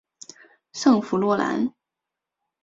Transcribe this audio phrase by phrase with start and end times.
[0.73, 1.71] 圣弗洛兰。